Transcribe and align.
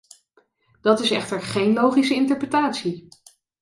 Dat 0.81 0.99
is 0.99 1.11
echter 1.11 1.41
geen 1.41 1.73
logische 1.73 2.13
interpretatie. 2.13 3.07